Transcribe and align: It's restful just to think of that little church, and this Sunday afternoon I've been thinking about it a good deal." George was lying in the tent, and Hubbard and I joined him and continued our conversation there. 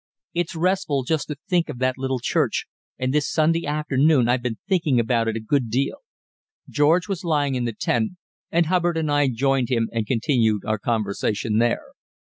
It's 0.33 0.55
restful 0.55 1.03
just 1.03 1.27
to 1.27 1.35
think 1.47 1.69
of 1.69 1.77
that 1.77 1.95
little 1.95 2.19
church, 2.19 2.65
and 2.97 3.13
this 3.13 3.31
Sunday 3.31 3.67
afternoon 3.67 4.27
I've 4.27 4.41
been 4.41 4.57
thinking 4.67 4.99
about 4.99 5.27
it 5.27 5.35
a 5.35 5.39
good 5.39 5.69
deal." 5.69 5.97
George 6.67 7.07
was 7.07 7.23
lying 7.23 7.53
in 7.53 7.65
the 7.65 7.73
tent, 7.73 8.13
and 8.49 8.65
Hubbard 8.65 8.97
and 8.97 9.11
I 9.11 9.27
joined 9.27 9.69
him 9.69 9.89
and 9.91 10.07
continued 10.07 10.65
our 10.65 10.79
conversation 10.79 11.59
there. 11.59 11.93